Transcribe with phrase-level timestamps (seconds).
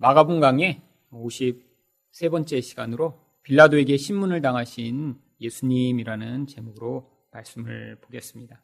[0.00, 0.80] 마가분 강의
[1.10, 8.62] 53번째 시간으로 빌라도에게 신문을 당하신 예수님이라는 제목으로 말씀을 보겠습니다.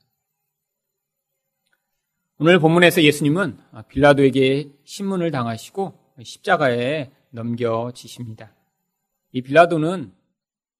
[2.38, 3.58] 오늘 본문에서 예수님은
[3.88, 8.54] 빌라도에게 신문을 당하시고 십자가에 넘겨지십니다.
[9.32, 10.12] 이 빌라도는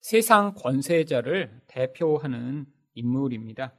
[0.00, 3.74] 세상 권세자를 대표하는 인물입니다.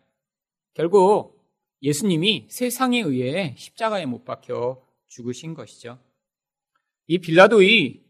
[0.73, 1.41] 결국
[1.81, 5.99] 예수님이 세상에 의해 십자가에 못 박혀 죽으신 것이죠.
[7.07, 8.01] 이 빌라도의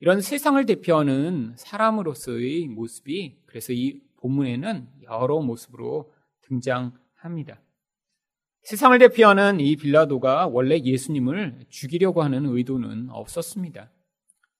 [0.00, 6.12] 이런 세상을 대표하는 사람으로서의 모습이 그래서 이 본문에는 여러 모습으로
[6.42, 7.60] 등장합니다.
[8.62, 13.90] 세상을 대표하는 이 빌라도가 원래 예수님을 죽이려고 하는 의도는 없었습니다.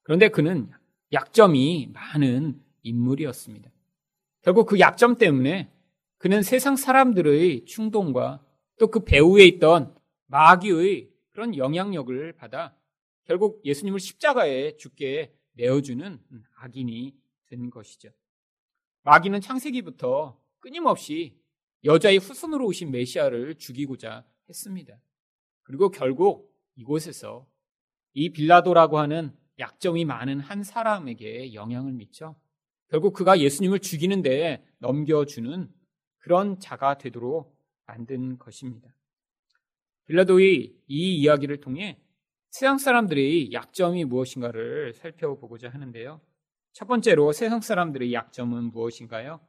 [0.02, 0.70] 그런데 그는
[1.12, 3.70] 약점이 많은 인물이었습니다.
[4.42, 5.70] 결국 그 약점 때문에
[6.18, 8.44] 그는 세상 사람들의 충동과
[8.78, 9.94] 또 그 배후에 있던
[10.26, 12.74] 마귀의 그런 영향력을 받아
[13.24, 16.20] 결국 예수님을 십자가에 죽게 내어주는
[16.56, 17.16] 악인이
[17.46, 18.10] 된 것이죠.
[19.02, 21.38] 마귀는 창세기부터 끊임없이
[21.84, 25.00] 여자의 후손으로 오신 메시아를 죽이고자 했습니다.
[25.62, 27.46] 그리고 결국 이곳에서
[28.14, 32.36] 이 빌라도라고 하는 약점이 많은 한 사람에게 영향을 미쳐
[32.88, 35.72] 결국 그가 예수님을 죽이는데 넘겨주는
[36.18, 38.94] 그런 자가 되도록 만든 것입니다.
[40.06, 42.01] 빌라도의 이 이야기를 통해
[42.52, 46.20] 세상 사람들의 약점이 무엇인가를 살펴보고자 하는데요.
[46.74, 49.40] 첫 번째로 세상 사람들의 약점은 무엇인가요?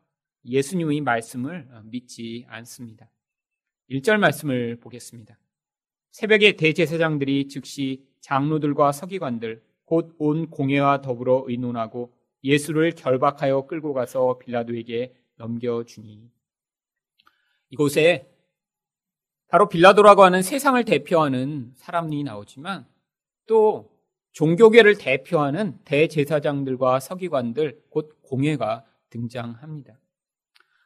[0.45, 3.12] 예수님의 말씀을 믿지 않습니다.
[3.90, 5.38] 1절 말씀을 보겠습니다.
[6.12, 15.14] 새벽에 대제사장들이 즉시 장로들과 서기관들 곧 온 공회와 더불어 의논하고 예수를 결박하여 끌고 가서 빌라도에게
[15.36, 16.32] 넘겨주니
[17.70, 18.30] 이곳에
[19.50, 22.92] 바로 빌라도라고 하는 세상을 대표하는 사람이 나오지만
[23.45, 23.91] 또
[24.31, 29.99] 종교계를 대표하는 대제사장들과 서기관들, 곧 공회가 등장합니다.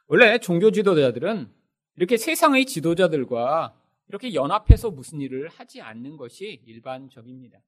[0.06, 1.50] 원래 종교 지도자들은
[1.96, 3.74] 이렇게 세상의 지도자들과
[4.08, 7.58] 이렇게 연합해서 무슨 일을 하지 않는 것이 일반적입니다.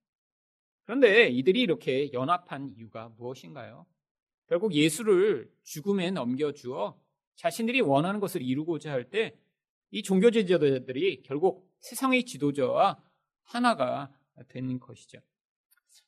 [0.84, 3.86] 그런데 이들이 이렇게 연합한 이유가 무엇인가요?
[4.48, 6.98] 결국 예수를 죽음에 넘겨주어
[7.36, 9.34] 자신들이 원하는 것을 이루고자 할 때
[9.92, 13.02] 이 종교 지도자들이 결국 세상의 지도자와
[13.42, 14.12] 하나가
[14.48, 15.18] 된 것이죠.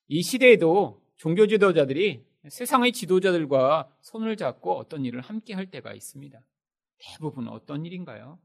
[0.09, 6.41] 이 시대에도 종교 지도자들이 세상의 지도자들과 손을 잡고 어떤 일을 함께 할 때가 있습니다.
[6.99, 8.39] 대부분 어떤 일인가요?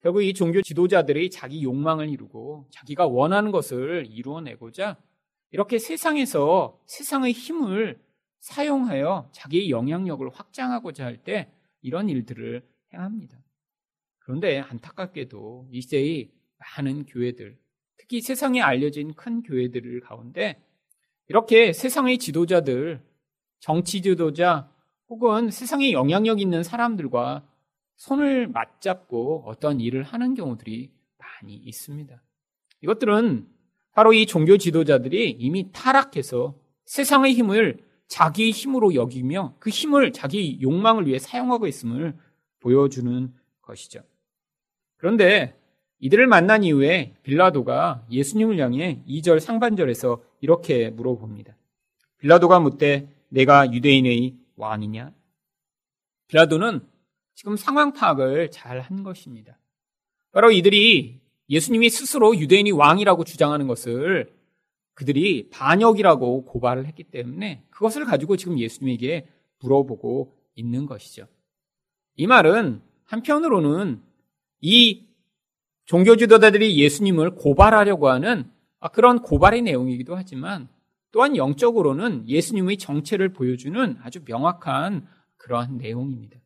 [0.00, 4.96] 결국 이 종교 지도자들이 자기 욕망을 이루고 자기가 원하는 것을 이루어내고자
[5.50, 8.00] 이렇게 세상에서 세상의 힘을
[8.40, 13.38] 사용하여 자기의 영향력을 확장하고자 할 때 이런 일들을 행합니다.
[14.18, 17.58] 그런데 안타깝게도 이 시대의 많은 교회들,
[17.98, 20.62] 특히 세상에 알려진 큰 교회들 가운데
[21.28, 23.02] 이렇게 세상의 지도자들,
[23.60, 24.70] 정치 지도자
[25.08, 27.46] 혹은 세상에 영향력 있는 사람들과
[27.96, 32.22] 손을 맞잡고 어떤 일을 하는 경우들이 많이 있습니다.
[32.80, 33.48] 이것들은
[33.92, 41.06] 바로 이 종교 지도자들이 이미 타락해서 세상의 힘을 자기 힘으로 여기며 그 힘을 자기 욕망을
[41.06, 42.16] 위해 사용하고 있음을
[42.60, 44.02] 보여주는 것이죠.
[44.96, 45.57] 그런데
[46.00, 51.56] 이들을 만난 이후에 빌라도가 예수님을 향해 2절 상반절에서 이렇게 물어봅니다.
[52.18, 55.12] 빌라도가 묻되 내가 유대인의 왕이냐?
[56.28, 56.80] 빌라도는
[57.34, 59.58] 지금 상황 파악을 잘 한 것입니다.
[60.32, 61.20] 바로 이들이
[61.50, 64.32] 예수님이 스스로 유대인이 왕이라고 주장하는 것을
[64.94, 69.26] 그들이 반역이라고 고발을 했기 때문에 그것을 가지고 지금 예수님에게
[69.60, 71.26] 물어보고 있는 것이죠.
[72.16, 74.02] 이 말은 한편으로는
[74.60, 75.07] 이
[75.88, 78.50] 종교 지도자들이 예수님을 고발하려고 하는
[78.92, 80.68] 그런 고발의 내용이기도 하지만
[81.12, 85.06] 또한 영적으로는 예수님의 정체를 보여주는 아주 명확한
[85.38, 86.38] 그러한 내용입니다.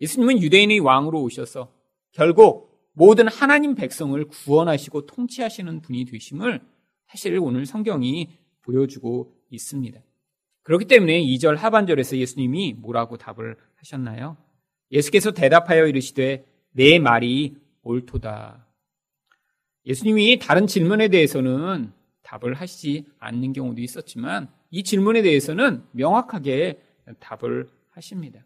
[0.00, 1.72] 예수님은 유대인의 왕으로 오셔서
[2.10, 6.60] 결국 모든 하나님 백성을 구원하시고 통치하시는 분이 되심을
[7.06, 10.00] 사실 오늘 성경이 보여주고 있습니다.
[10.64, 14.36] 그렇기 때문에 2절 하반절에서 예수님이 뭐라고 답을 하셨나요?
[14.90, 17.54] 예수께서 대답하여 이르시되 내 말이
[17.84, 18.63] 옳도다.
[19.86, 21.92] 예수님이 다른 질문에 대해서는
[22.22, 26.80] 답을 하시지 않는 경우도 있었지만 이 질문에 대해서는 명확하게
[27.20, 28.44] 답을 하십니다.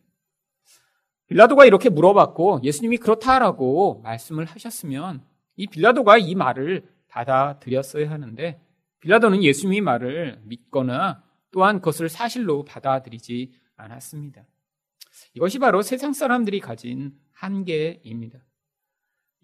[1.28, 5.22] 빌라도가 이렇게 물어봤고 예수님이 그렇다라고 말씀을 하셨으면
[5.56, 8.60] 이 빌라도가 이 말을 받아들였어야 하는데
[9.00, 14.44] 빌라도는 예수님의 말을 믿거나 또한 그것을 사실로 받아들이지 않았습니다.
[15.34, 18.40] 이것이 바로 세상 사람들이 가진 한계입니다.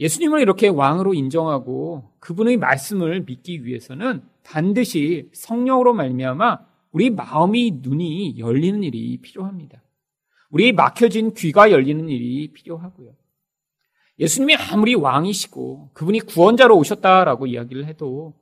[0.00, 6.58] 예수님을 이렇게 왕으로 인정하고 그분의 말씀을 믿기 위해서는 반드시 성령으로 말미암아
[6.92, 9.82] 우리 마음이 눈이 열리는 일이 필요합니다.
[10.50, 13.14] 우리 막혀진 귀가 열리는 일이 필요하고요.
[14.18, 18.34] 예수님이 아무리 왕이시고 그분이 구원자로 오셨다라고 이야기를 해도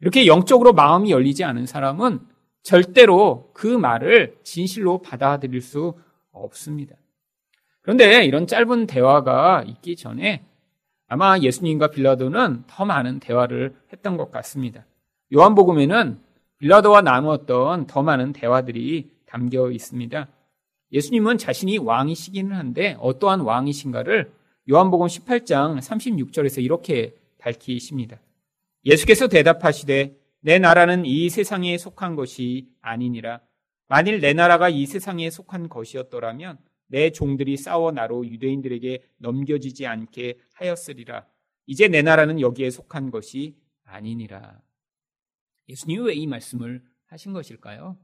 [0.00, 2.20] 이렇게 영적으로 마음이 열리지 않은 사람은
[2.62, 5.94] 절대로 그 말을 진실로 받아들일 수
[6.32, 6.96] 없습니다.
[7.82, 10.44] 그런데 이런 짧은 대화가 있기 전에
[11.08, 14.84] 아마 예수님과 빌라도는 더 많은 대화를 했던 것 같습니다.
[15.34, 16.20] 요한복음에는
[16.58, 20.28] 빌라도와 나누었던 더 많은 대화들이 담겨 있습니다.
[20.92, 24.30] 예수님은 자신이 왕이시기는 한데 어떠한 왕이신가를
[24.70, 28.18] 요한복음 18장 36절에서 이렇게 밝히십니다.
[28.84, 33.40] 예수께서 대답하시되 내 나라는 이 세상에 속한 것이 아니니라.
[33.88, 36.58] 만일 내 나라가 이 세상에 속한 것이었더라면
[36.88, 41.26] 내 종들이 싸워 나로 유대인들에게 넘겨지지 않게 하였으리라.
[41.66, 44.60] 이제 내 나라는 여기에 속한 것이 아니니라.
[45.68, 47.96] 예수님이 왜이 말씀을 하신 것일까요?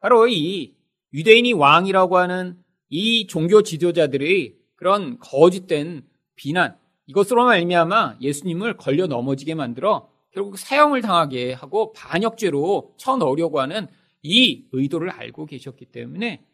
[0.00, 0.76] 바로 이
[1.12, 6.06] 유대인이 왕이라고 하는 이 종교 지도자들의 그런 거짓된
[6.36, 6.76] 비난
[7.06, 13.88] 이것으로 말미암아 예수님을 걸려 넘어지게 만들어 결국 사형을 당하게 하고 반역죄로 쳐넣으려고 하는
[14.22, 16.44] 이 의도를 알고 계셨기 때문에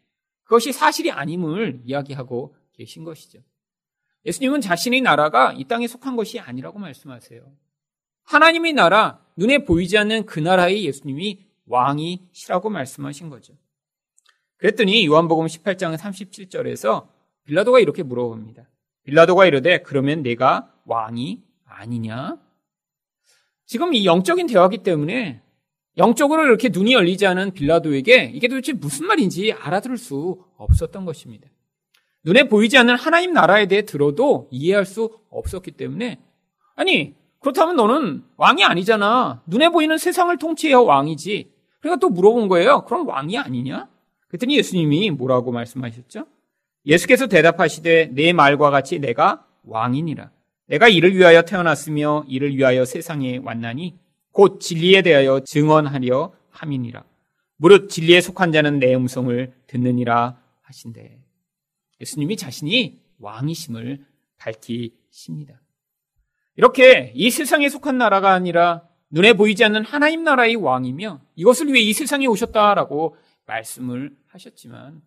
[0.47, 3.39] 그것이 사실이 아님을 이야기하고 계신 것이죠.
[4.25, 7.45] 예수님은 자신의 나라가 이 땅에 속한 것이 아니라고 말씀하세요.
[8.23, 13.53] 하나님의 나라, 눈에 보이지 않는 그 나라의 예수님이 왕이시라고 말씀하신 거죠.
[14.57, 17.07] 그랬더니 요한복음 18장 37절에서
[17.43, 18.69] 빌라도가 이렇게 물어봅니다.
[19.03, 22.37] 빌라도가 이르되 그러면 내가 왕이 아니냐?
[23.65, 25.41] 지금 이 영적인 대화기 때문에
[25.97, 31.47] 영적으로 이렇게 눈이 열리지 않은 빌라도에게 이게 도대체 무슨 말인지 알아들을 수 없었던 것입니다.
[32.23, 36.19] 눈에 보이지 않는 하나님 나라에 대해 들어도 이해할 수 없었기 때문에
[36.75, 39.41] 아니 그렇다면 너는 왕이 아니잖아.
[39.47, 41.51] 눈에 보이는 세상을 통치해야 왕이지.
[41.79, 42.83] 그러니까 또 물어본 거예요.
[42.85, 43.87] 그럼 왕이 아니냐?
[44.27, 46.25] 그랬더니 예수님이 뭐라고 말씀하셨죠?
[46.85, 50.31] 예수께서 대답하시되 내 말과 같이 내가 왕이니라.
[50.67, 53.95] 내가 이를 위하여 태어났으며 이를 위하여 세상에 왔나니
[54.37, 57.03] 곧 진리에 대하여 증언하려 함이니라.
[57.55, 61.17] 무릇 진리에 속한 자는 내 음성을 듣느니라 하신대.
[61.99, 64.05] 예수님이 자신이 왕이심을
[64.37, 65.59] 밝히십니다.
[66.55, 71.91] 이렇게 이 세상에 속한 나라가 아니라 눈에 보이지 않는 하나님 나라의 왕이며 이것을 위해 이
[71.91, 73.17] 세상에 오셨다라고
[73.47, 75.01] 말씀을 하셨지만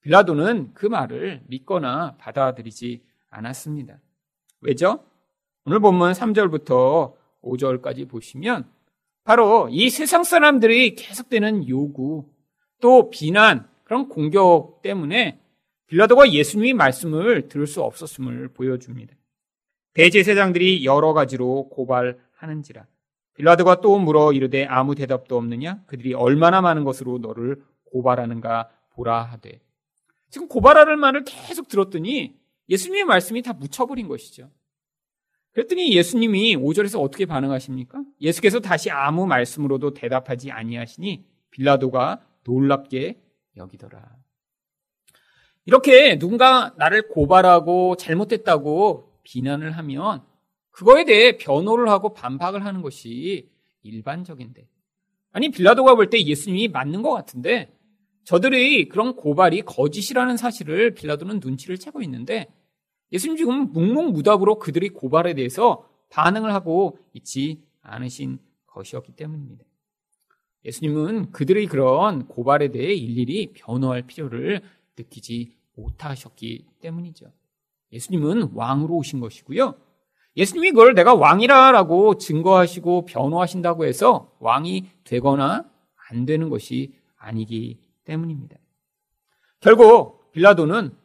[0.00, 4.00] 빌라도는 그 말을 믿거나 받아들이지 않았습니다.
[4.62, 5.04] 왜죠?
[5.64, 8.68] 오늘 본문 3절부터 5절까지 보시면
[9.24, 12.28] 바로 이 세상 사람들이 계속되는 요구
[12.80, 15.40] 또 비난 그런 공격 때문에
[15.86, 19.14] 빌라도가 예수님의 말씀을 들을 수 없었음을 보여줍니다.
[19.94, 22.86] 대제사장들이 여러 가지로 고발하는지라
[23.34, 27.62] 빌라도가 또 물어 이르되 아무 대답도 없느냐 그들이 얼마나 많은 것으로 너를
[27.92, 29.60] 고발하는가 보라 하되
[30.30, 32.36] 지금 고발하는 말을 계속 들었더니
[32.68, 34.50] 예수님의 말씀이 다 묻혀버린 것이죠.
[35.54, 38.02] 그랬더니 예수님이 5절에서 어떻게 반응하십니까?
[38.20, 43.20] 예수께서 다시 아무 말씀으로도 대답하지 아니하시니 빌라도가 놀랍게
[43.56, 44.16] 여기더라.
[45.66, 50.22] 이렇게 누군가 나를 고발하고 잘못했다고 비난을 하면
[50.72, 53.48] 그거에 대해 변호를 하고 반박을 하는 것이
[53.82, 54.66] 일반적인데.
[55.30, 57.72] 아니, 빌라도가 볼 때 예수님이 맞는 것 같은데
[58.24, 62.48] 저들의 그런 고발이 거짓이라는 사실을 빌라도는 눈치를 채고 있는데
[63.12, 69.64] 예수님 지금 묵묵무답으로 그들의 고발에 대해서 반응을 하고 있지 않으신 것이었기 때문입니다.
[70.64, 74.62] 예수님은 그들의 그런 고발에 대해 일일이 변호할 필요를
[74.96, 77.26] 느끼지 못하셨기 때문이죠.
[77.92, 79.74] 예수님은 왕으로 오신 것이고요.
[80.36, 85.70] 예수님이 그걸 내가 왕이라라고 증거하시고 변호하신다고 해서 왕이 되거나
[86.10, 88.56] 안 되는 것이 아니기 때문입니다.
[89.60, 90.96] 결국 빌라도는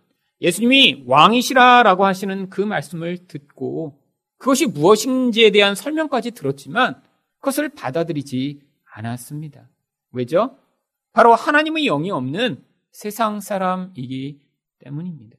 [0.41, 4.01] 예수님이 왕이시라라고 하시는 그 말씀을 듣고
[4.38, 7.01] 그것이 무엇인지에 대한 설명까지 들었지만
[7.39, 8.62] 그것을 받아들이지
[8.93, 9.69] 않았습니다.
[10.12, 10.58] 왜죠?
[11.12, 14.41] 바로 하나님의 영이 없는 세상 사람이기
[14.79, 15.38] 때문입니다.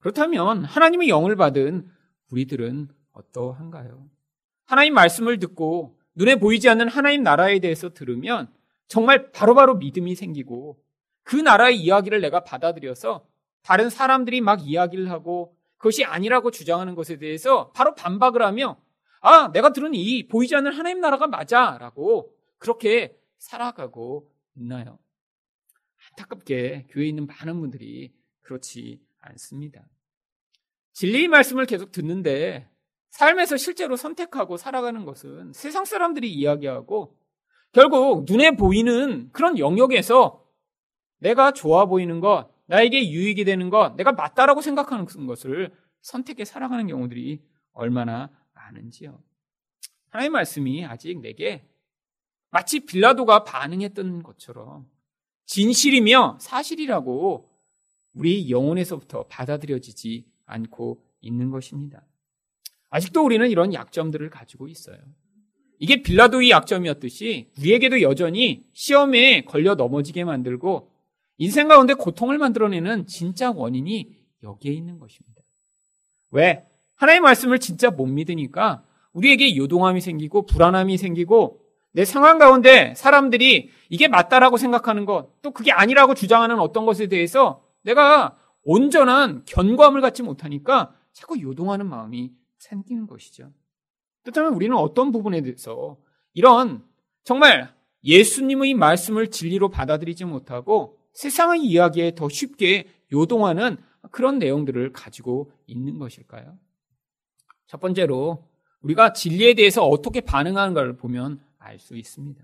[0.00, 1.88] 그렇다면 하나님의 영을 받은
[2.30, 4.08] 우리들은 어떠한가요?
[4.66, 8.52] 하나님 말씀을 듣고 눈에 보이지 않는 하나님 나라에 대해서 들으면
[8.86, 10.78] 정말 바로바로 바로 믿음이 생기고
[11.22, 13.26] 그 나라의 이야기를 내가 받아들여서
[13.64, 18.80] 다른 사람들이 막 이야기를 하고 그것이 아니라고 주장하는 것에 대해서 바로 반박을 하며
[19.20, 24.98] 아, 내가 들은 이 보이지 않는 하나님 나라가 맞아 라고 그렇게 살아가고 있나요?
[26.10, 29.82] 안타깝게 교회에 있는 많은 분들이 그렇지 않습니다.
[30.92, 32.68] 진리의 말씀을 계속 듣는데
[33.10, 37.16] 삶에서 실제로 선택하고 살아가는 것은 세상 사람들이 이야기하고
[37.72, 40.44] 결국 눈에 보이는 그런 영역에서
[41.18, 47.42] 내가 좋아 보이는 것, 나에게 유익이 되는 것, 내가 맞다라고 생각하는 것을 선택해 살아가는 경우들이
[47.72, 49.20] 얼마나 많은지요.
[50.10, 51.66] 하나님의 말씀이 아직 내게
[52.50, 54.88] 마치 빌라도가 반응했던 것처럼
[55.46, 57.50] 진실이며 사실이라고
[58.14, 62.06] 우리 영혼에서부터 받아들여지지 않고 있는 것입니다.
[62.90, 64.98] 아직도 우리는 이런 약점들을 가지고 있어요.
[65.80, 70.93] 이게 빌라도의 약점이었듯이 우리에게도 여전히 시험에 걸려 넘어지게 만들고
[71.38, 74.08] 인생 가운데 고통을 만들어내는 진짜 원인이
[74.42, 75.42] 여기에 있는 것입니다.
[76.30, 76.66] 왜?
[76.96, 81.60] 하나님의 말씀을 진짜 못 믿으니까 우리에게 요동함이 생기고 불안함이 생기고
[81.92, 87.64] 내 상황 가운데 사람들이 이게 맞다라고 생각하는 것, 또 그게 아니라고 주장하는 어떤 것에 대해서
[87.82, 93.52] 내가 온전한 견고함을 갖지 못하니까 자꾸 요동하는 마음이 생기는 것이죠.
[94.22, 95.96] 그렇다면 우리는 어떤 부분에 대해서
[96.32, 96.82] 이런
[97.22, 97.72] 정말
[98.04, 103.78] 예수님의 말씀을 진리로 받아들이지 못하고 세상의 이야기에 더 쉽게 요동하는
[104.10, 106.58] 그런 내용들을 가지고 있는 것일까요?
[107.66, 108.48] 첫 번째로
[108.82, 112.42] 우리가 진리에 대해서 어떻게 반응하는가를 보면 알 수 있습니다.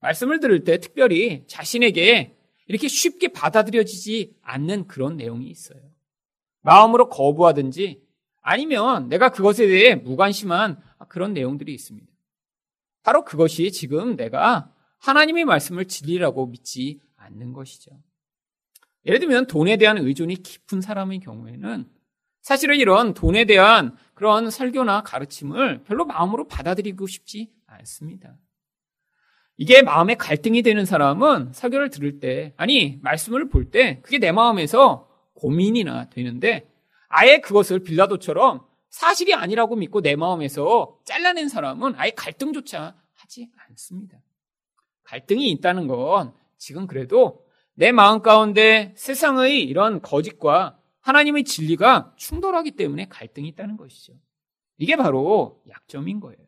[0.00, 2.36] 말씀을 들을 때 특별히 자신에게
[2.66, 5.80] 이렇게 쉽게 받아들여지지 않는 그런 내용이 있어요.
[6.60, 8.02] 마음으로 거부하든지
[8.42, 12.06] 아니면 내가 그것에 대해 무관심한 그런 내용들이 있습니다.
[13.02, 17.90] 바로 그것이 지금 내가 하나님의 말씀을 진리라고 믿지 않는 것이죠.
[19.06, 21.88] 예를 들면 돈에 대한 의존이 깊은 사람의 경우에는
[22.40, 28.36] 사실은 이런 돈에 대한 그런 설교나 가르침을 별로 마음으로 받아들이고 싶지 않습니다.
[29.56, 35.08] 이게 마음에 갈등이 되는 사람은 설교를 들을 때, 아니, 말씀을 볼 때, 그게 내 마음에서
[35.34, 36.68] 고민이나 되는데,
[37.08, 44.18] 아예 그것을 빌라도처럼 사실이 아니라고 믿고 내 마음에서 잘라낸 사람은 아예 갈등조차 하지 않습니다.
[45.04, 47.44] 갈등이 있다는 건 지금 그래도
[47.74, 54.14] 내 마음 가운데 세상의 이런 거짓과 하나님의 진리가 충돌하기 때문에 갈등이 있다는 것이죠.
[54.78, 56.38] 이게 바로 약점인 거예요.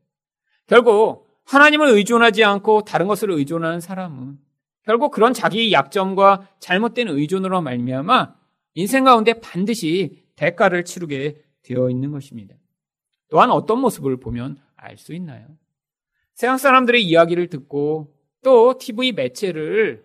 [0.67, 4.39] 결국 하나님을 의존하지 않고 다른 것을 의존하는 사람은
[4.83, 8.35] 결국 그런 자기의 약점과 잘못된 의존으로 말미암아
[8.75, 12.55] 인생 가운데 반드시 대가를 치르게 되어 있는 것입니다.
[13.29, 15.47] 또한 어떤 모습을 보면 알 수 있나요?
[16.35, 18.16] 세상 사람들의 이야기를 듣고
[18.47, 20.05] 또 TV 매체를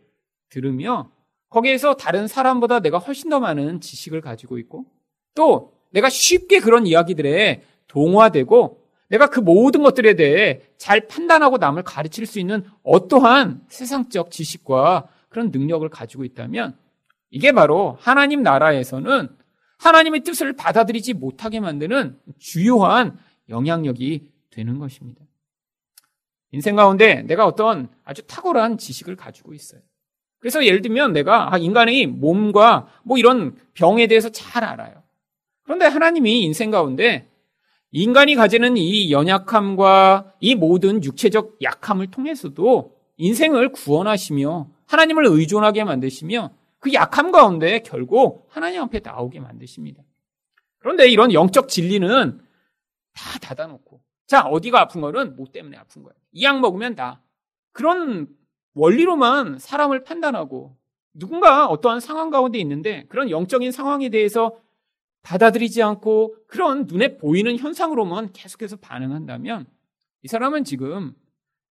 [0.49, 1.11] 들으며
[1.49, 4.87] 거기에서 다른 사람보다 내가 훨씬 더 많은 지식을 가지고 있고
[5.35, 12.25] 또 내가 쉽게 그런 이야기들에 동화되고 내가 그 모든 것들에 대해 잘 판단하고 남을 가르칠
[12.25, 16.75] 수 있는 어떠한 세상적 지식과 그런 능력을 가지고 있다면
[17.29, 19.29] 이게 바로 하나님 나라에서는
[19.77, 23.19] 하나님의 뜻을 받아들이지 못하게 만드는 주요한
[23.49, 25.21] 영향력이 되는 것입니다.
[26.51, 29.81] 인생 가운데 내가 어떤 아주 탁월한 지식을 가지고 있어요.
[30.39, 35.03] 그래서 예를 들면 내가 아, 인간의 몸과 뭐 이런 병에 대해서 잘 알아요.
[35.63, 37.29] 그런데 하나님이 인생 가운데
[37.91, 46.93] 인간이 가지는 이 연약함과 이 모든 육체적 약함을 통해서도 인생을 구원하시며 하나님을 의존하게 만드시며 그
[46.93, 50.01] 약함 가운데 결국 하나님 앞에 나오게 만드십니다.
[50.79, 52.41] 그런데 이런 영적 진리는
[53.13, 54.00] 다 닫아놓고
[54.31, 56.13] 자 어디가 아픈 거는 뭐 때문에 아픈 거야.
[56.31, 57.21] 이 약 먹으면 다
[57.73, 58.33] 그런
[58.75, 60.77] 원리로만 사람을 판단하고
[61.13, 64.57] 누군가 어떠한 상황 가운데 있는데 그런 영적인 상황에 대해서
[65.21, 69.65] 받아들이지 않고 그런 눈에 보이는 현상으로만 계속해서 반응한다면
[70.21, 71.13] 이 사람은 지금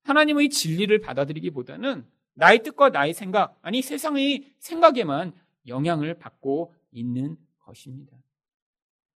[0.02, 5.32] 하나님의 진리를 받아들이기보다는 나의 뜻과 나의 생각, 아니 세상의 생각에만
[5.66, 8.18] 영향을 받고 있는 것입니다.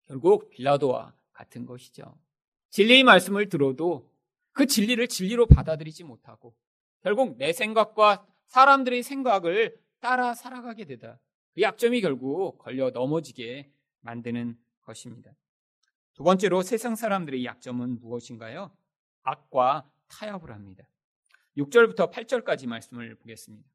[0.07, 2.17] 결국 빌라도와 같은 것이죠.
[2.75, 4.11] 진리의 말씀을 들어도
[4.51, 6.57] 그 진리를 진리로 받아들이지 못하고
[7.03, 11.21] 결국 내 생각과 사람들의 생각을 따라 살아가게 되다.
[11.55, 15.37] 그 약점이 결국 걸려 넘어지게 만드는 것입니다.
[16.15, 18.77] 두 번째로 세상 사람들의 약점은 무엇인가요?
[19.23, 20.83] 악과 타협을 합니다.
[21.57, 23.71] 6절부터 8절까지 말씀을 보겠습니다.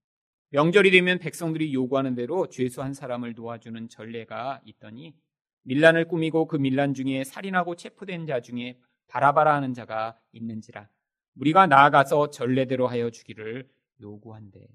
[0.50, 5.16] 명절이 되면 백성들이 요구하는 대로 죄수한 사람을 도와주는 전례가 있더니
[5.64, 8.78] 밀란을 꾸미고 그 밀란 중에 살인하고 체포된 자 중에
[9.10, 10.88] 바라바라 하는 자가 있는지라
[11.36, 13.70] 우리가 나아가서 전례대로 하여 주기를
[14.02, 14.68] 요구한대.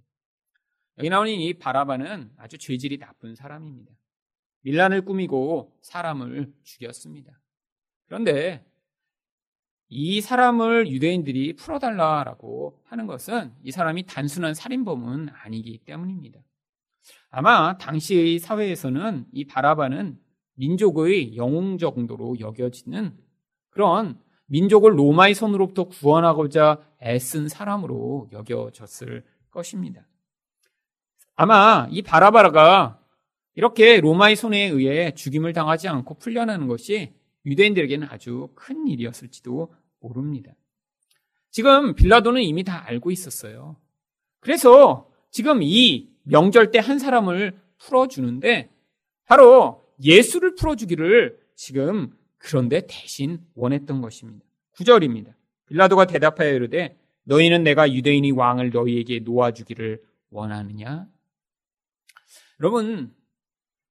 [0.99, 3.93] 여기 나오는 이 바라바는 아주 죄질이 나쁜 사람입니다.
[4.61, 7.39] 밀란을 꾸미고 사람을 죽였습니다.
[8.07, 8.65] 그런데
[9.89, 16.41] 이 사람을 유대인들이 풀어달라라고 하는 것은 이 사람이 단순한 살인범은 아니기 때문입니다.
[17.31, 20.19] 아마 당시의 사회에서는 이 바라바는
[20.55, 23.19] 민족의 영웅 정도로 여겨지는
[23.71, 30.07] 그런 민족을 로마의 손으로부터 구원하고자 애쓴 사람으로 여겨졌을 것입니다.
[31.37, 33.01] 아마 이 바라바라가
[33.55, 37.13] 이렇게 로마의 손에 의해 죽임을 당하지 않고 풀려나는 것이
[37.47, 40.53] 유대인들에게는 아주 큰 일이었을지도 모릅니다.
[41.51, 43.77] 지금 빌라도는 이미 다 알고 있었어요.
[44.41, 48.71] 그래서 지금 이 명절 때 한 사람을 풀어주는데
[49.27, 54.45] 바로 예수를 풀어주기를 지금 그런데 대신 원했던 것입니다.
[54.77, 55.33] 9절입니다.
[55.67, 61.09] 빌라도가 대답하여 이르되 너희는 내가 유대인이 왕을 너희에게 놓아주기를 원하느냐?
[62.61, 63.15] 여러분,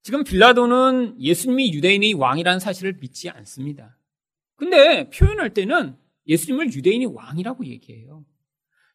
[0.04, 3.98] 지금 빌라도는 예수님이 유대인의 왕이라는 사실을 믿지 않습니다.
[4.56, 8.24] 근데 표현할 때는 예수님을 유대인이 왕이라고 얘기해요.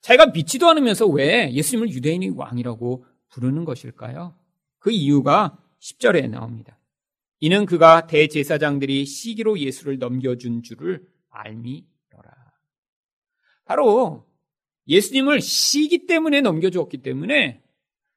[0.03, 4.37] 자기가 믿지도 않으면서 왜 예수님을 유대인이 왕이라고 부르는 것일까요?
[4.79, 6.78] 그 이유가 10절에 나옵니다.
[7.41, 12.33] 이는 그가 대제사장들이 시기로 예수를 넘겨준 줄을 알미더라.
[13.65, 14.27] 바로
[14.89, 17.63] 예수님을 시기 때문에 넘겨주었기 때문에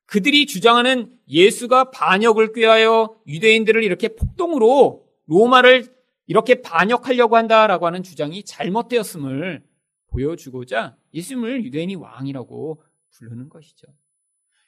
[0.06, 5.86] 그들이 주장하는 예수가 반역을 꾀하여 유대인들을 이렇게 폭동으로 로마를
[6.28, 9.63] 이렇게 반역하려고 한다라고 하는 주장이 잘못되었음을
[10.08, 13.88] 보여주고자 예수님을 유대인이 왕이라고 부르는 것이죠.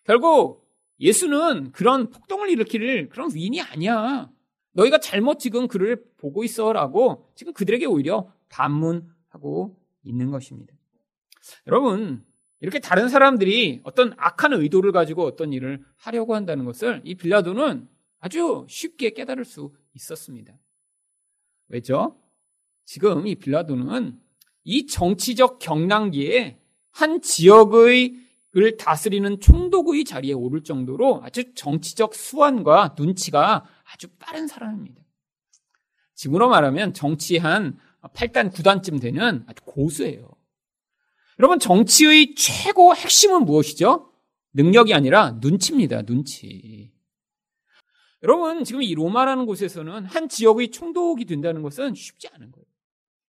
[0.03, 0.69] 결국
[0.99, 4.29] 예수는 그런 폭동을 일으킬 그런 위인이 아니야.
[4.73, 10.73] 너희가 잘못 지금 그를 보고 있어라고 지금 그들에게 오히려 반문하고 있는 것입니다.
[11.67, 12.23] 여러분,
[12.59, 17.87] 이렇게 다른 사람들이 어떤 악한 의도를 가지고 어떤 일을 하려고 한다는 것을 이 빌라도는
[18.19, 20.53] 아주 쉽게 깨달을 수 있었습니다.
[21.67, 22.17] 왜죠?
[22.85, 24.19] 지금 이 빌라도는
[24.63, 26.59] 이 정치적 경랑기에
[26.91, 28.23] 한 지역의
[28.55, 35.01] 을 다스리는 총독의 자리에 오를 정도로 아주 정치적 수완과 눈치가 아주 빠른 사람입니다.
[36.15, 40.29] 지금으로 말하면 정치 한 8단, 9단쯤 되는 아주 고수예요.
[41.39, 44.11] 여러분, 정치의 최고 핵심은 무엇이죠?
[44.53, 46.91] 능력이 아니라 눈치입니다, 눈치.
[48.21, 52.65] 여러분, 지금 이 로마라는 곳에서는 한 지역의 총독이 된다는 것은 쉽지 않은 거예요.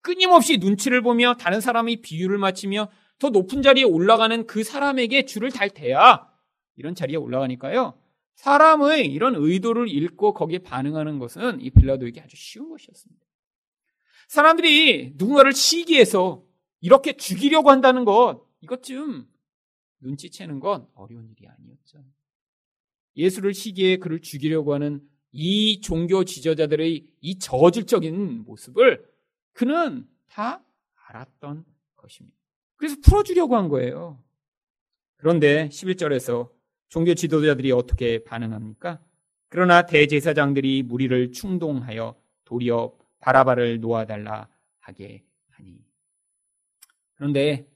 [0.02, 5.70] 끊임없이 눈치를 보며 다른 사람의 비유를 맞추며 더 높은 자리에 올라가는 그 사람에게 줄을 달
[5.70, 6.28] 때야
[6.76, 7.94] 이런 자리에 올라가니까요.
[8.42, 13.24] 사람의 이런 의도를 읽고 거기에 반응하는 것은 이 빌라도에게 아주 쉬운 것이었습니다.
[14.26, 16.44] 사람들이 누군가를 시기해서
[16.80, 19.28] 이렇게 죽이려고 한다는 것, 이것 좀
[20.00, 22.04] 눈치채는 건 어려운 일이 아니었죠.
[23.14, 29.08] 예수를 시기해 그를 죽이려고 하는 이 종교 지저자들의 이 저질적인 모습을
[29.52, 30.64] 그는 다
[31.06, 32.36] 알았던 것입니다.
[32.74, 34.20] 그래서 풀어주려고 한 거예요.
[35.14, 36.50] 그런데 11절에서
[36.92, 39.00] 종교 지도자들이 어떻게 반응합니까?
[39.48, 44.46] 그러나 대제사장들이 무리를 충동하여 도리어 바라바를 놓아달라
[44.78, 45.82] 하게 하니.
[47.14, 47.66] 그런데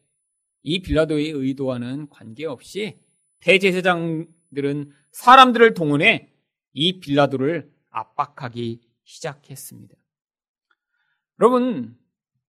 [0.63, 2.99] 이 빌라도의 의도와는 관계없이
[3.41, 6.31] 대제사장들은 사람들을 동원해
[6.75, 9.95] 이 빌라도를 압박하기 시작했습니다.
[11.41, 11.97] 여러분,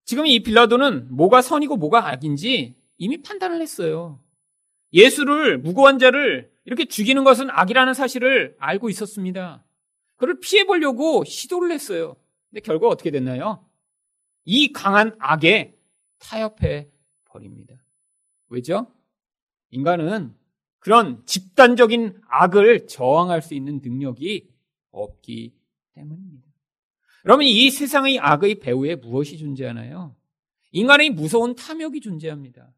[0.04, 4.22] 지금 이 빌라도는 뭐가 선이고 뭐가 악인지 이미 판단을 했어요.
[4.92, 9.64] 예수를 무고한 자를 이렇게 죽이는 것은 악이라는 사실을 알고 있었습니다.
[10.18, 12.18] 그를 피해 보려고 시도를 했어요.
[12.50, 13.66] 근데 결과 어떻게 됐나요?
[14.44, 15.78] 이 강한 악에
[16.20, 16.90] 타협해
[17.24, 17.76] 버립니다.
[18.50, 18.92] 왜죠?
[19.70, 20.36] 인간은
[20.80, 24.50] 그런 집단적인 악을 저항할 수 있는 능력이
[24.92, 25.54] 없기
[25.94, 26.48] 때문입니다.
[27.24, 30.18] 여러분, 이 세상의 악의 배후에 무엇이 존재하나요?
[30.72, 32.74] 인간의 무서운 탐욕이 존재합니다.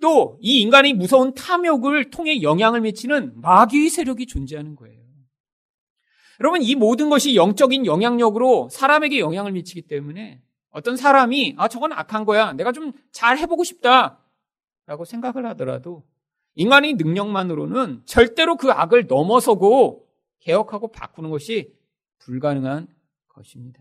[0.00, 5.00] 또, 이 인간의 무서운 탐욕을 통해 영향을 미치는 마귀의 세력이 존재하는 거예요.
[6.40, 12.24] 여러분, 이 모든 것이 영적인 영향력으로 사람에게 영향을 미치기 때문에 어떤 사람이, 아, 저건 악한
[12.26, 12.52] 거야.
[12.52, 14.22] 내가 좀 잘 해보고 싶다.
[14.84, 16.06] 라고 생각을 하더라도
[16.54, 20.06] 인간의 능력만으로는 절대로 그 악을 넘어서고
[20.40, 21.74] 개혁하고 바꾸는 것이
[22.18, 22.86] 불가능한
[23.28, 23.80] 것입니다.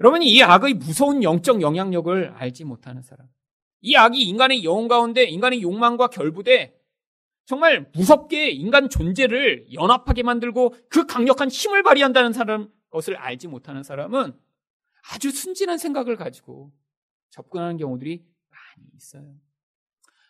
[0.00, 3.28] 여러분, 이 악의 무서운 영적 영향력을 알지 못하는 사람.
[3.86, 6.76] 이 악이 인간의 영혼 가운데 인간의 욕망과 결부돼
[7.44, 14.36] 정말 무섭게 인간 존재를 연합하게 만들고 그 강력한 힘을 발휘한다는 사람 것을 알지 못하는 사람은
[15.12, 16.72] 아주 순진한 생각을 가지고
[17.30, 19.36] 접근하는 경우들이 많이 있어요.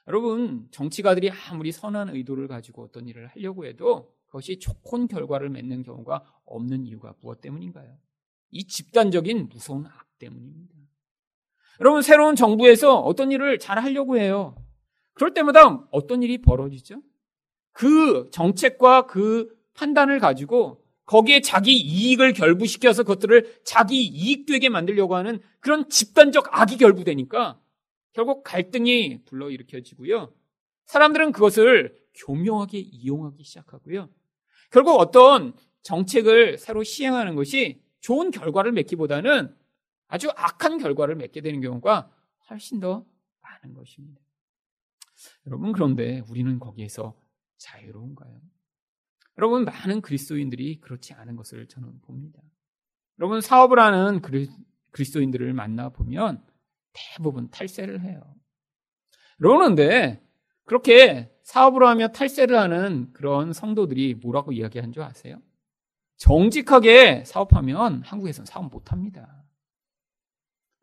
[0.07, 6.43] 여러분, 정치가들이 아무리 선한 의도를 가지고 어떤 일을 하려고 해도 그것이 좋은 결과를 맺는 경우가
[6.45, 7.97] 없는 이유가 무엇 때문인가요?
[8.51, 10.76] 이 집단적인 무서운 악 때문입니다.
[11.81, 14.57] 여러분, 새로운 정부에서 어떤 일을 잘 하려고 해요.
[15.15, 17.03] 그럴 때마다 어떤 일이 벌어지죠?
[17.73, 25.89] 그 정책과 그 판단을 가지고 거기에 자기 이익을 결부시켜서 그것들을 자기 이익되게 만들려고 하는 그런
[25.89, 27.61] 집단적 악이 결부되니까
[28.13, 30.33] 결국 갈등이 불러일으켜지고요.
[30.87, 34.09] 사람들은 그것을 교묘하게 이용하기 시작하고요.
[34.71, 39.55] 결국 어떤 정책을 새로 시행하는 것이 좋은 결과를 맺기보다는
[40.09, 42.11] 아주 악한 결과를 맺게 되는 경우가
[42.51, 43.05] 훨씬 더
[43.41, 44.21] 많은 것입니다.
[45.47, 47.19] 여러분, 그런데 우리는 거기에서
[47.59, 48.41] 자유로운가요?
[49.39, 52.41] 여러분, 많은 그리스도인들이 그렇지 않은 것을 저는 봅니다.
[53.19, 54.21] 여러분, 사업을 하는
[54.93, 56.45] 그리스도인들을 만나보면
[56.93, 58.35] 대부분 탈세를 해요.
[59.39, 60.23] 그러는데,
[60.65, 65.41] 그렇게 사업을 하며 탈세를 하는 그런 성도들이 뭐라고 이야기한 줄 아세요?
[66.17, 69.45] 정직하게 사업하면 한국에서는 사업 못 합니다.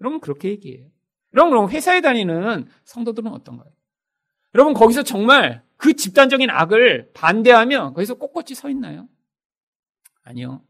[0.03, 0.87] 여러분, 그렇게 얘기해요.
[1.33, 3.71] 여러분, 그럼 회사에 다니는 성도들은 어떤가요?
[4.53, 9.07] 여러분, 거기서 정말 그 집단적인 악을 반대하며 거기서 꼿꼿이 서 있나요?
[10.23, 10.61] 아니요.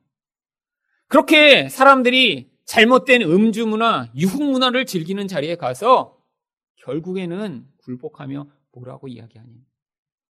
[1.07, 6.17] 그렇게 사람들이 잘못된 음주 문화, 유흥 문화를 즐기는 자리에 가서
[6.77, 9.51] 결국에는 굴복하며 뭐라고 이야기하니?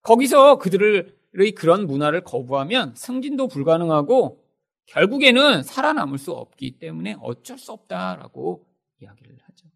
[0.03, 4.43] 거기서 그들의 그런 문화를 거부하면 승진도 불가능하고
[4.87, 8.67] 결국에는 살아남을 수 없기 때문에 어쩔 수 없다라고
[9.03, 9.69] 이야기를 하죠.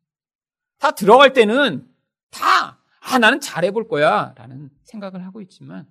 [0.78, 1.88] 다 들어갈 때는
[2.30, 4.34] 다, 아, 나는 잘해볼 거야.
[4.36, 5.90] 라는 생각을 하고 있지만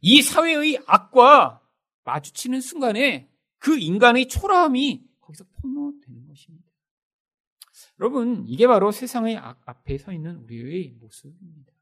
[0.00, 1.60] 이 사회의 악과
[2.04, 6.66] 마주치는 순간에 그 인간의 초라함이 거기서 폭로되는 것입니다.
[8.00, 11.72] 여러분, 이게 바로 세상의 악 앞에 서 있는 우리의 모습입니다.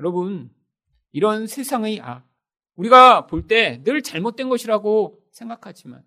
[0.00, 0.52] 여러분,
[1.12, 2.28] 이런 세상의 악,
[2.74, 6.02] 우리가 볼 때 늘 잘못된 것이라고 생각하지만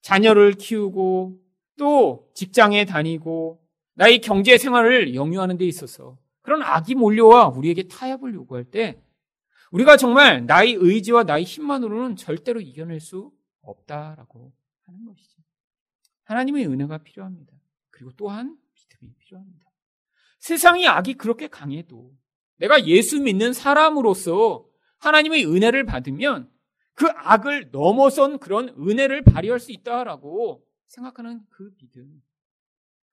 [0.00, 1.41] 자녀를 키우고
[1.78, 3.62] 또 직장에 다니고
[3.94, 9.00] 나의 경제 생활을 영유하는 데 있어서 그런 악이 몰려와 우리에게 타협을 요구할 때
[9.70, 13.32] 우리가 정말 나의 의지와 나의 힘만으로는 절대로 이겨낼 수
[13.62, 15.42] 없다라고 하는 것이죠.
[16.24, 17.52] 하나님의 은혜가 필요합니다.
[17.90, 19.64] 그리고 또한 믿음이 필요합니다.
[20.40, 22.12] 세상의 악이 그렇게 강해도
[22.56, 24.66] 내가 예수 믿는 사람으로서
[24.98, 26.50] 하나님의 은혜를 받으면
[26.94, 32.22] 그 악을 넘어선 그런 은혜를 발휘할 수 있다라고 생각하는 그 믿음.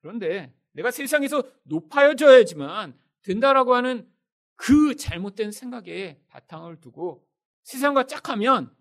[0.01, 4.09] 그런데 내가 세상에서 높아져야지만 된다라고 하는
[4.55, 7.25] 그 잘못된 생각에 바탕을 두고
[7.63, 8.75] 세상과 짝하면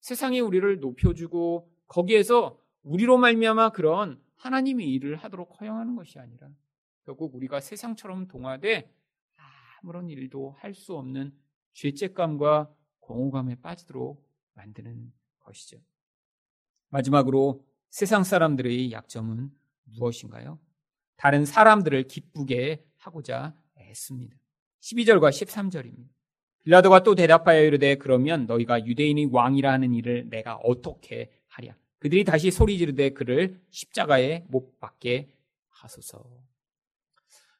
[0.00, 6.48] 세상이 우리를 높여주고 거기에서 우리로 말미암아 그런 하나님의 일을 하도록 허용하는 것이 아니라
[7.04, 8.92] 결국 우리가 세상처럼 동화돼
[9.80, 11.32] 아무런 일도 할 수 없는
[11.72, 12.70] 죄책감과
[13.00, 14.22] 공허감에 빠지도록
[14.54, 15.78] 만드는 것이죠.
[16.88, 17.64] 마지막으로
[17.96, 19.50] 세상 사람들의 약점은
[19.84, 20.58] 무엇인가요?
[21.16, 24.36] 다른 사람들을 기쁘게 하고자 애씁니다.
[24.82, 26.06] 12절과 13절입니다.
[26.62, 31.74] 빌라도가 또 대답하여 이르되 그러면 너희가 유대인의 왕이라 하는 일을 내가 어떻게 하랴?
[31.98, 35.32] 그들이 다시 소리 지르되 그를 십자가에 못 박게
[35.70, 36.22] 하소서.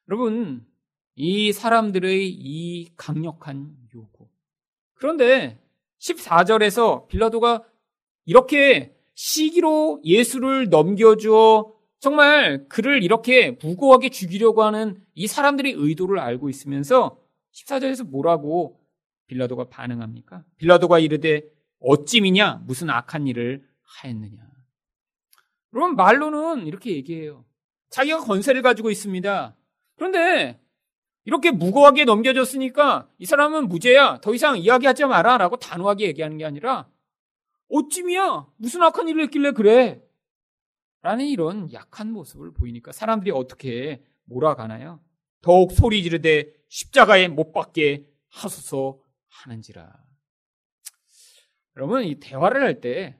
[0.07, 0.67] 여러분,
[1.15, 4.29] 이 사람들의 이 강력한 요구.
[4.93, 5.59] 그런데
[5.97, 7.63] 14절에서 빌라도가
[8.25, 17.19] 이렇게 시기로 예수를 넘겨주어 정말 그를 이렇게 무고하게 죽이려고 하는 이 사람들의 의도를 알고 있으면서
[17.51, 18.79] 14절에서 뭐라고
[19.25, 20.43] 빌라도가 반응합니까?
[20.57, 21.41] 빌라도가 이르되
[21.79, 24.37] 어찌미냐 무슨 악한 일을 하였느냐.
[25.71, 27.43] 그럼 말로는 이렇게 얘기해요.
[27.89, 29.55] 자기가 권세를 가지고 있습니다.
[29.95, 30.59] 그런데
[31.25, 34.19] 이렇게 무고하게 넘겨졌으니까 이 사람은 무죄야.
[34.21, 35.39] 더 이상 이야기하지 마라.
[35.39, 36.87] 라고 단호하게 얘기하는 게 아니라
[37.69, 38.47] 어찌미야?
[38.57, 40.01] 무슨 악한 일을 했길래 그래?
[41.01, 45.01] 라는 이런 약한 모습을 보이니까 사람들이 어떻게 몰아가나요?
[45.41, 48.99] 더욱 소리 지르되 십자가에 못 박게 하소서
[49.29, 50.03] 하는지라.
[51.75, 53.19] 여러분, 이 대화를 할 때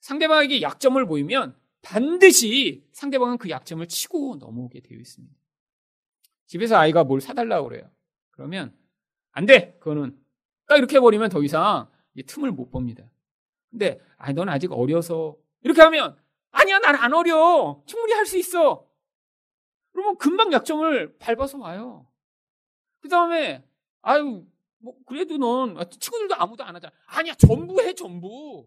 [0.00, 5.34] 상대방에게 약점을 보이면 반드시 상대방은 그 약점을 치고 넘어오게 되어 있습니다.
[6.46, 7.90] 집에서 아이가 뭘 사달라고 그래요.
[8.30, 8.76] 그러면
[9.32, 9.76] 안 돼.
[9.80, 10.16] 그거는
[10.66, 11.88] 딱 이렇게 해버리면 더 이상
[12.26, 13.04] 틈을 못 봅니다.
[13.76, 16.16] 근데 아니 넌 아직 어려서 이렇게 하면
[16.50, 17.82] 아니야 난 안 어려.
[17.86, 18.88] 충분히 할 수 있어.
[19.92, 22.06] 그러면 금방 약점을 밟아서 와요.
[23.00, 23.62] 그 다음에
[24.00, 24.46] 아유
[24.78, 26.92] 뭐 그래도 넌 친구들도 아무도 안 하잖아.
[27.06, 28.66] 아니야 전부 해 전부.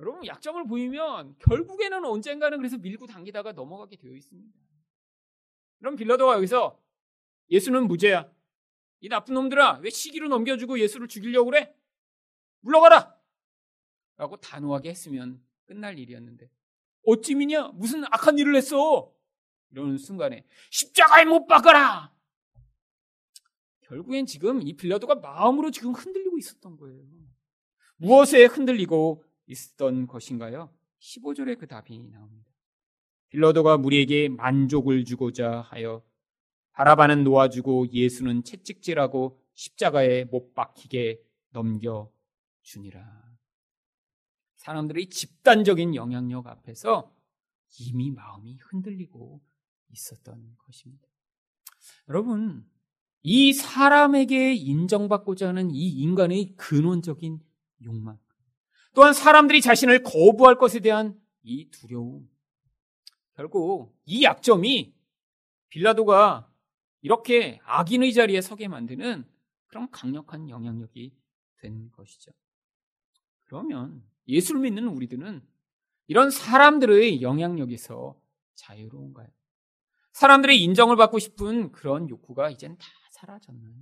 [0.00, 4.58] 여러분 약점을 보이면 결국에는 언젠가는 그래서 밀고 당기다가 넘어가게 되어 있습니다.
[5.78, 6.78] 그럼 빌라도가 여기서
[7.50, 8.28] 예수는 무죄야.
[9.00, 11.74] 이 나쁜 놈들아, 왜 시기로 넘겨주고 예수를 죽이려고 그래?
[12.60, 13.15] 물러가라!
[14.16, 16.50] 라고 단호하게 했으면 끝날 일이었는데,
[17.06, 17.68] 어찌 미냐?
[17.74, 19.12] 무슨 악한 일을 했어?
[19.70, 22.14] 이러는 순간에, 십자가에 못 박아라!
[23.82, 27.04] 결국엔 지금 이 빌라도가 마음으로 지금 흔들리고 있었던 거예요.
[27.96, 30.74] 무엇에 흔들리고 있었던 것인가요?
[30.98, 32.50] 15절에 그 답이 나옵니다.
[33.28, 36.02] 빌라도가 무리에게 만족을 주고자 하여
[36.72, 42.12] 바라바는 놓아주고 예수는 채찍질하고 십자가에 못 박히게 넘겨
[42.62, 43.25] 주니라.
[44.66, 47.14] 사람들의 집단적인 영향력 앞에서
[47.78, 49.40] 이미 마음이 흔들리고
[49.90, 51.06] 있었던 것입니다.
[52.08, 52.68] 여러분,
[53.22, 57.38] 이 사람에게 인정받고자 하는 이 인간의 근원적인
[57.84, 58.18] 욕망,
[58.92, 62.28] 또한 사람들이 자신을 거부할 것에 대한 이 두려움,
[63.34, 64.96] 결국 이 약점이
[65.68, 66.50] 빌라도가
[67.02, 69.30] 이렇게 악인의 자리에 서게 만드는
[69.66, 71.14] 그런 강력한 영향력이
[71.58, 72.32] 된 것이죠.
[73.44, 75.46] 그러면 예수를 믿는 우리들은
[76.08, 78.18] 이런 사람들의 영향력에서
[78.54, 79.28] 자유로운 가요?
[80.12, 83.74] 사람들의 인정을 받고 싶은 그런 욕구가 이젠 다 사라졌나요?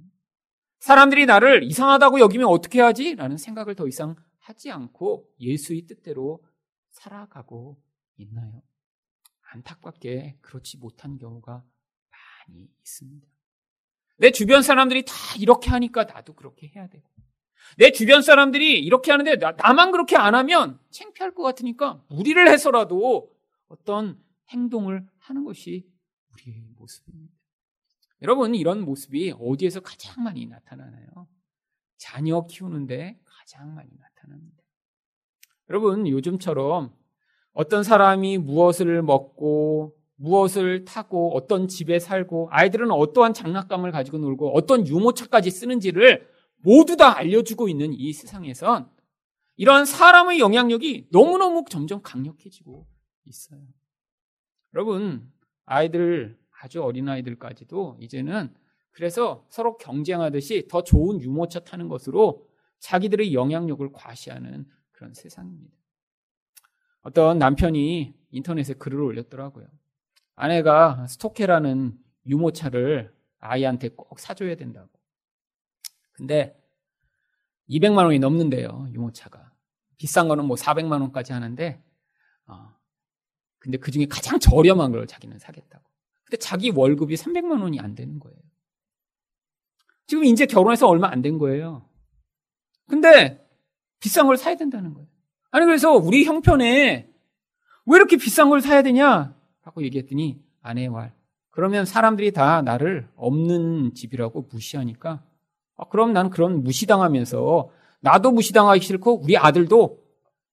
[0.81, 3.15] 사람들이 나를 이상하다고 여기면 어떻게 하지?
[3.15, 6.45] 라는 생각을 더 이상 하지 않고 예수의 뜻대로
[6.91, 7.81] 살아가고
[8.17, 8.63] 있나요?
[9.53, 11.65] 안타깝게 그렇지 못한 경우가
[12.49, 13.27] 많이 있습니다.
[14.19, 17.09] 내 주변 사람들이 다 이렇게 하니까 나도 그렇게 해야 되고,
[17.77, 23.31] 내 주변 사람들이 이렇게 하는데 나, 나만 그렇게 안 하면 창피할 것 같으니까 무리를 해서라도
[23.69, 24.19] 어떤
[24.51, 25.87] 행동을 하는 것이
[26.33, 27.35] 우리의 모습입니다.
[28.23, 31.29] 여러분, 이런 모습이 어디에서 가장 많이 나타나나요?
[31.97, 34.63] 자녀 키우는데 가장 많이 나타납니다.
[35.69, 36.95] 여러분, 요즘처럼
[37.53, 44.87] 어떤 사람이 무엇을 먹고 무엇을 타고 어떤 집에 살고 아이들은 어떠한 장난감을 가지고 놀고 어떤
[44.87, 46.29] 유모차까지 쓰는지를
[46.65, 48.91] 모두 다 알려주고 있는 이 세상에선
[49.57, 52.87] 이러한 사람의 영향력이 너무너무 점점 강력해지고
[53.27, 53.61] 있어요.
[54.73, 55.31] 여러분,
[55.67, 58.53] 아이들, 아주 어린 아이들까지도 이제는
[58.91, 62.49] 그래서 서로 경쟁하듯이 더 좋은 유모차 타는 것으로
[62.79, 65.77] 자기들의 영향력을 과시하는 그런 세상입니다.
[67.03, 69.67] 어떤 남편이 인터넷에 글을 올렸더라고요.
[70.35, 74.94] 아내가 스토케라는 유모차를 아이한테 꼭 사줘야 된다고.
[76.15, 76.57] 근데
[77.69, 79.53] 200만 원이 넘는데요, 유모차가.
[79.99, 81.83] 비싼 거는 뭐 400만 원까지 하는데,
[82.47, 82.75] 어,
[83.59, 85.85] 근데 그 중에 가장 저렴한 걸 자기는 사겠다고.
[86.25, 88.37] 근데 자기 월급이 300만 원이 안 되는 거예요.
[90.07, 91.89] 지금 이제 결혼해서 얼마 안 된 거예요.
[92.89, 93.47] 근데
[94.01, 95.09] 비싼 걸 사야 된다는 거예요.
[95.51, 97.11] 아니, 그래서 우리 형편에
[97.87, 99.35] 왜 이렇게 비싼 걸 사야 되냐?
[99.63, 101.15] 라고 얘기했더니 아내의 말.
[101.51, 105.25] 그러면 사람들이 다 나를 없는 집이라고 무시하니까
[105.77, 110.03] 아, 그럼 나는 그런 무시당하면서 나도 무시당하기 싫고 우리 아들도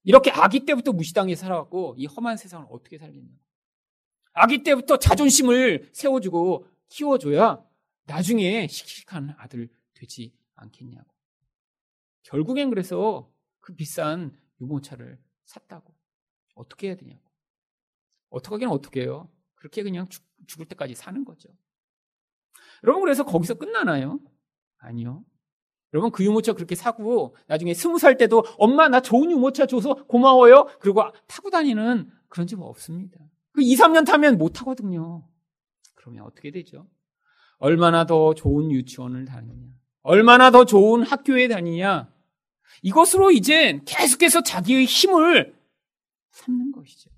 [0.04, 3.30] 이렇게 아기 때부터 무시당해 살아갖고 이 험한 세상을 어떻게 살겠냐.
[4.34, 7.64] 아기 때부터 자존심을 세워주고 키워줘야
[8.06, 11.10] 나중에 씩씩한 아들 되지 않겠냐고.
[12.24, 13.30] 결국엔 그래서
[13.60, 15.94] 그 비싼 유모차를 샀다고.
[16.56, 17.22] 어떻게 해야 되냐고.
[18.30, 19.30] 어떻게 하긴 어떻게 해요?
[19.56, 21.50] 그렇게 그냥 죽, 죽을 때까지 사는 거죠.
[22.84, 24.20] 여러분, 그래서 거기서 끝나나요?
[24.82, 25.24] 아니요.
[25.94, 30.68] 여러분, 그 유모차 그렇게 사고, 나중에 스무 살 때도 엄마, 나 좋은 유모차 줘서 고마워요.
[30.80, 33.20] 그리고 타고 다니는 그런 집 없습니다.
[33.52, 35.28] 그 2, 3년 타면 못 타거든요.
[35.96, 36.88] 그러면 어떻게 되죠?
[37.58, 39.68] 얼마나 더 좋은 유치원을 다니냐.
[40.02, 42.12] 얼마나 더 좋은 학교에 다니냐.
[42.82, 45.56] 이것으로 이제 계속해서 자기의 힘을
[46.32, 47.12] 삼는 것이죠.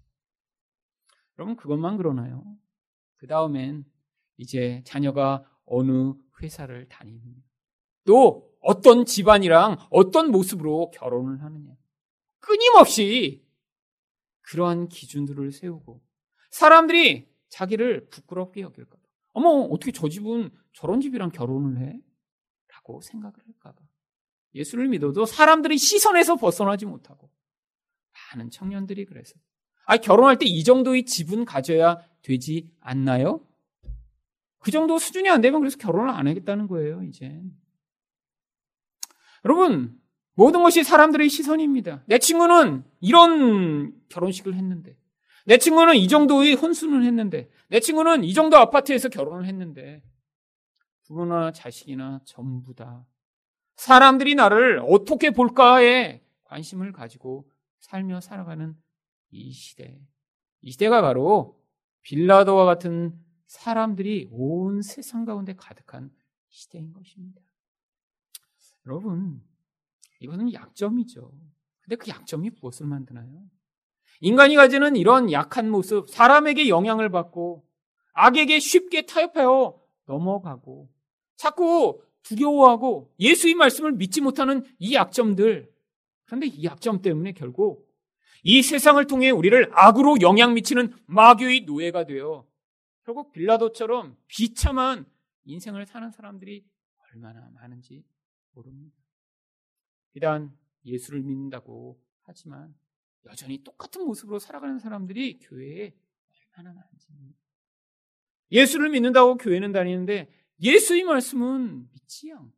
[1.38, 2.44] 여러분, 그것만 그러나요?
[3.18, 3.86] 그 다음엔
[4.38, 7.36] 이제 자녀가 어느 회사를 다니느냐.
[8.06, 11.74] 또 어떤 집안이랑 어떤 모습으로 결혼을 하느냐.
[12.40, 13.46] 끊임없이
[14.42, 16.02] 그러한 기준들을 세우고
[16.52, 19.02] 사람들이 자기를 부끄럽게 여길까 봐.
[19.34, 22.00] 어머, 어떻게 저 집은 저런 집이랑 결혼을 해?
[22.74, 23.82] 라고 생각을 할까 봐.
[24.56, 27.30] 예수를 믿어도 사람들의 시선에서 벗어나지 못하고
[28.36, 29.34] 많은 청년들이 그래서
[29.86, 33.46] 아 결혼할 때 이 정도의 집은 가져야 되지 않나요?
[34.60, 37.42] 그 정도 수준이 안 되면 그래서 결혼을 안 하겠다는 거예요, 이제.
[39.46, 40.00] 여러분,
[40.36, 42.04] 모든 것이 사람들의 시선입니다.
[42.08, 44.98] 내 친구는 이런 결혼식을 했는데,
[45.46, 50.02] 내 친구는 이 정도의 혼수는 했는데, 내 친구는 이 정도 아파트에서 결혼을 했는데,
[51.06, 53.06] 부모나 자식이나 전부 다
[53.76, 58.76] 사람들이 나를 어떻게 볼까에 관심을 가지고 살며 살아가는
[59.32, 60.00] 이 시대.
[60.62, 61.60] 이 시대가 바로
[62.02, 66.12] 빌라도와 같은 사람들이 온 세상 가운데 가득한
[66.50, 67.42] 시대인 것입니다.
[68.86, 69.42] 여러분,
[70.20, 71.32] 이것은 약점이죠.
[71.82, 73.44] 근데 그 약점이 무엇을 만드나요?
[74.22, 77.66] 인간이 가지는 이런 약한 모습, 사람에게 영향을 받고
[78.14, 80.90] 악에게 쉽게 타협하여 넘어가고
[81.36, 85.70] 자꾸 두려워하고 예수의 말씀을 믿지 못하는 이 약점들
[86.26, 87.92] 그런데 이 약점 때문에 결국
[88.44, 92.46] 이 세상을 통해 우리를 악으로 영향 미치는 마귀의 노예가 되어
[93.04, 95.06] 결국 빌라도처럼 비참한
[95.46, 96.66] 인생을 사는 사람들이
[97.14, 98.04] 얼마나 많은지
[98.54, 98.98] 모릅니다.
[100.12, 102.76] 비단 예수를 믿는다고 하지만
[103.26, 105.94] 여전히 똑같은 모습으로 살아가는 사람들이 교회에
[106.58, 107.08] 얼마나 많은지
[108.52, 110.30] 예수를 믿는다고 교회는 다니는데
[110.62, 112.54] 예수의 말씀은 믿지 않고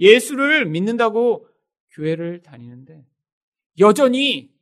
[0.00, 1.48] 예수를 믿는다고
[1.90, 3.06] 교회를 다니는데
[3.78, 4.54] 여전히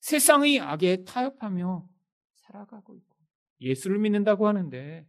[0.00, 1.88] 세상의 악에 타협하며
[2.36, 3.16] 살아가고 있고
[3.60, 5.06] 예수를 믿는다고 하는데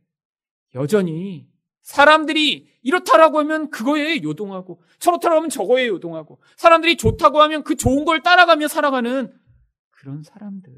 [0.75, 1.48] 여전히
[1.81, 8.21] 사람들이 이렇다라고 하면 그거에 요동하고 저렇다라고 하면 저거에 요동하고 사람들이 좋다고 하면 그 좋은 걸
[8.21, 9.33] 따라가며 살아가는
[9.89, 10.71] 그런 사람들.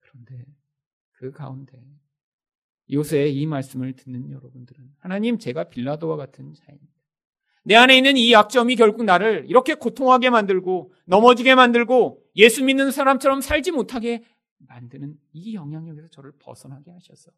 [0.00, 0.44] 그런데
[1.12, 1.82] 그 가운데
[2.92, 6.92] 요새 이 말씀을 듣는 여러분들은 하나님 제가 빌라도와 같은 자입니다.
[7.66, 13.40] 내 안에 있는 이 약점이 결국 나를 이렇게 고통하게 만들고 넘어지게 만들고 예수 믿는 사람처럼
[13.40, 14.22] 살지 못하게
[14.58, 17.30] 만드는 이 영향력에서 저를 벗어나게 하셔서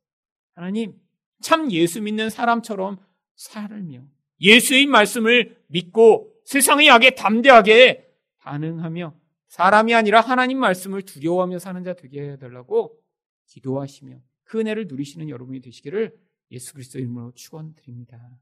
[0.55, 0.95] 하나님
[1.41, 2.99] 참 예수 믿는 사람처럼
[3.35, 4.05] 살며
[4.41, 8.07] 예수의 말씀을 믿고 세상의 악에 담대하게
[8.39, 9.15] 반응하며
[9.49, 12.99] 사람이 아니라 하나님 말씀을 두려워하며 사는 자 되게 해달라고
[13.47, 16.17] 기도하시며 그 은혜를 누리시는 여러분이 되시기를
[16.53, 18.39] 예수 그리스도 이름으로 축원드립니다.